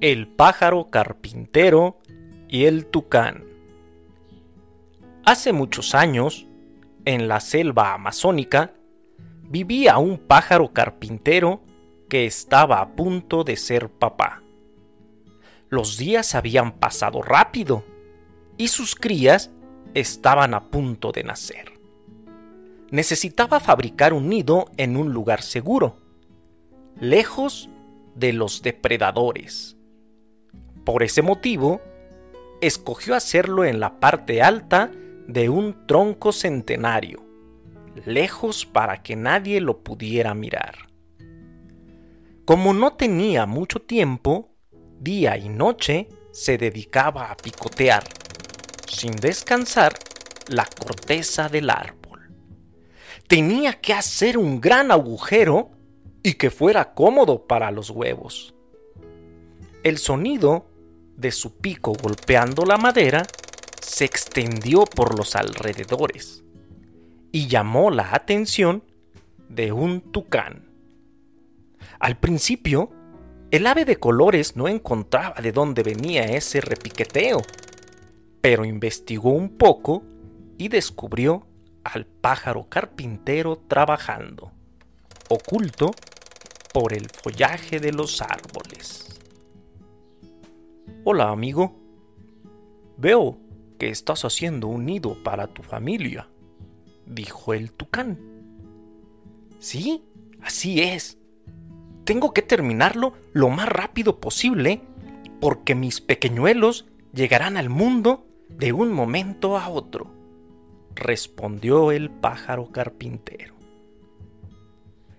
[0.00, 1.98] El pájaro carpintero
[2.48, 3.42] y el tucán.
[5.24, 6.46] Hace muchos años,
[7.04, 8.74] en la selva amazónica,
[9.42, 11.62] vivía un pájaro carpintero
[12.08, 14.44] que estaba a punto de ser papá.
[15.68, 17.82] Los días habían pasado rápido
[18.56, 19.50] y sus crías
[19.94, 21.72] estaban a punto de nacer.
[22.92, 25.96] Necesitaba fabricar un nido en un lugar seguro,
[27.00, 27.68] lejos
[28.14, 29.77] de los depredadores.
[30.88, 31.82] Por ese motivo,
[32.62, 34.90] escogió hacerlo en la parte alta
[35.26, 37.22] de un tronco centenario,
[38.06, 40.88] lejos para que nadie lo pudiera mirar.
[42.46, 44.48] Como no tenía mucho tiempo,
[44.98, 48.04] día y noche se dedicaba a picotear,
[48.90, 49.92] sin descansar,
[50.48, 52.34] la corteza del árbol.
[53.26, 55.70] Tenía que hacer un gran agujero
[56.22, 58.54] y que fuera cómodo para los huevos.
[59.82, 60.67] El sonido
[61.18, 63.24] de su pico golpeando la madera
[63.82, 66.44] se extendió por los alrededores
[67.32, 68.84] y llamó la atención
[69.48, 70.70] de un tucán.
[71.98, 72.92] Al principio,
[73.50, 77.42] el ave de colores no encontraba de dónde venía ese repiqueteo,
[78.40, 80.04] pero investigó un poco
[80.56, 81.46] y descubrió
[81.82, 84.52] al pájaro carpintero trabajando,
[85.28, 85.90] oculto
[86.72, 89.17] por el follaje de los árboles.
[91.10, 91.74] Hola amigo,
[92.98, 93.38] veo
[93.78, 96.28] que estás haciendo un nido para tu familia,
[97.06, 98.18] dijo el tucán.
[99.58, 100.04] Sí,
[100.42, 101.16] así es.
[102.04, 104.82] Tengo que terminarlo lo más rápido posible
[105.40, 110.12] porque mis pequeñuelos llegarán al mundo de un momento a otro,
[110.94, 113.54] respondió el pájaro carpintero.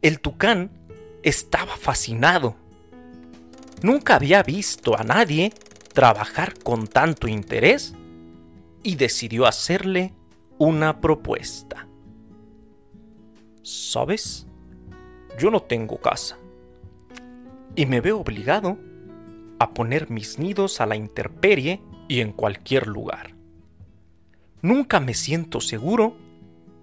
[0.00, 0.70] El tucán
[1.24, 2.54] estaba fascinado.
[3.82, 5.52] Nunca había visto a nadie
[5.92, 7.94] trabajar con tanto interés
[8.82, 10.14] y decidió hacerle
[10.58, 11.86] una propuesta.
[13.62, 14.46] ¿Sabes?
[15.38, 16.36] Yo no tengo casa
[17.74, 18.78] y me veo obligado
[19.58, 23.34] a poner mis nidos a la intemperie y en cualquier lugar.
[24.60, 26.16] Nunca me siento seguro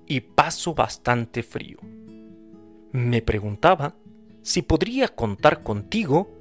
[0.08, 1.78] y paso bastante frío.
[2.92, 3.96] Me preguntaba
[4.42, 6.32] si podría contar contigo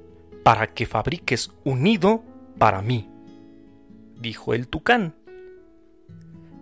[0.43, 2.23] para que fabriques un nido
[2.59, 3.09] para mí,
[4.19, 5.15] dijo el tucán.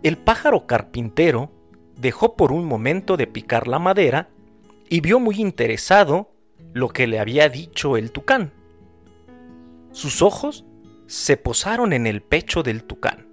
[0.03, 1.51] El pájaro carpintero
[1.97, 4.29] dejó por un momento de picar la madera
[4.89, 6.31] y vio muy interesado
[6.73, 8.53] lo que le había dicho el tucán.
[9.91, 10.63] Sus ojos
[11.07, 13.27] se posaron en el pecho del tucán,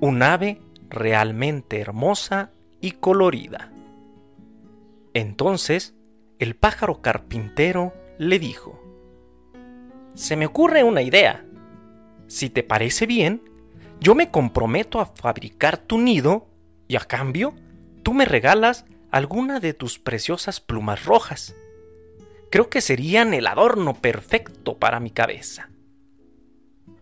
[0.00, 2.50] un ave realmente hermosa
[2.80, 3.70] y colorida.
[5.14, 5.94] Entonces
[6.38, 8.82] el pájaro carpintero le dijo,
[10.14, 11.44] Se me ocurre una idea.
[12.28, 13.42] Si te parece bien,
[14.00, 16.46] yo me comprometo a fabricar tu nido
[16.86, 17.54] y a cambio
[18.02, 21.56] tú me regalas alguna de tus preciosas plumas rojas.
[22.50, 25.70] Creo que serían el adorno perfecto para mi cabeza.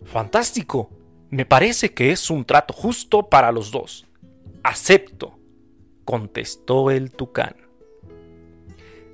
[0.04, 0.90] Fantástico.
[1.28, 4.06] Me parece que es un trato justo para los dos.
[4.62, 5.38] Acepto,
[6.04, 7.56] contestó el tucán.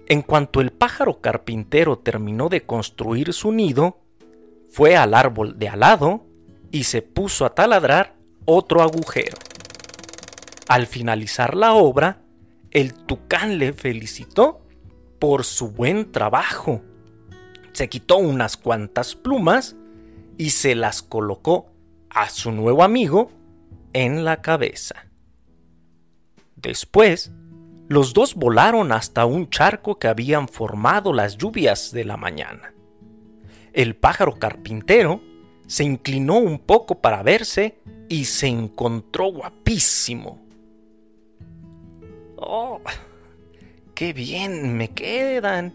[0.06, 4.01] En cuanto el pájaro carpintero terminó de construir su nido,
[4.72, 6.26] fue al árbol de al lado
[6.70, 8.16] y se puso a taladrar
[8.46, 9.36] otro agujero.
[10.66, 12.22] Al finalizar la obra,
[12.70, 14.66] el tucán le felicitó
[15.18, 16.80] por su buen trabajo.
[17.72, 19.76] Se quitó unas cuantas plumas
[20.38, 21.70] y se las colocó
[22.08, 23.30] a su nuevo amigo
[23.92, 25.06] en la cabeza.
[26.56, 27.30] Después,
[27.88, 32.72] los dos volaron hasta un charco que habían formado las lluvias de la mañana.
[33.72, 35.22] El pájaro carpintero
[35.66, 37.78] se inclinó un poco para verse
[38.08, 40.38] y se encontró guapísimo.
[42.36, 42.80] ¡Oh!
[43.94, 45.72] ¡Qué bien me quedan!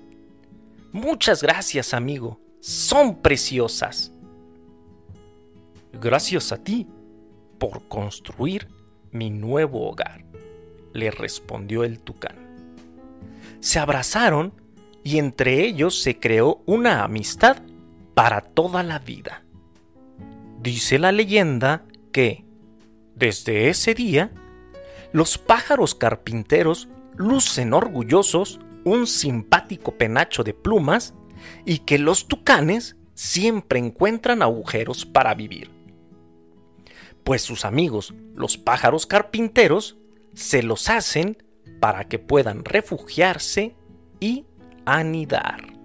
[0.92, 2.40] Muchas gracias, amigo.
[2.60, 4.12] Son preciosas.
[5.94, 6.88] Gracias a ti
[7.58, 8.68] por construir
[9.12, 10.24] mi nuevo hogar,
[10.94, 12.36] le respondió el tucán.
[13.60, 14.54] Se abrazaron
[15.04, 17.58] y entre ellos se creó una amistad
[18.18, 19.44] para toda la vida.
[20.60, 22.46] Dice la leyenda que,
[23.14, 24.32] desde ese día,
[25.14, 31.14] los pájaros carpinteros lucen orgullosos un simpático penacho de plumas
[31.64, 35.70] y que los tucanes siempre encuentran agujeros para vivir.
[37.24, 39.96] Pues sus amigos, los pájaros carpinteros,
[40.34, 41.38] se los hacen
[41.80, 43.76] para que puedan refugiarse
[44.20, 44.48] y
[44.86, 45.77] anidar.